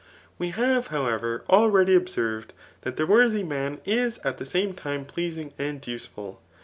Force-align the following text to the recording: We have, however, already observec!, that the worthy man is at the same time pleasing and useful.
We 0.39 0.47
have, 0.49 0.87
however, 0.87 1.43
already 1.47 1.93
observec!, 1.95 2.53
that 2.81 2.97
the 2.97 3.05
worthy 3.05 3.43
man 3.43 3.77
is 3.85 4.17
at 4.23 4.39
the 4.39 4.47
same 4.47 4.73
time 4.73 5.05
pleasing 5.05 5.53
and 5.59 5.85
useful. 5.85 6.41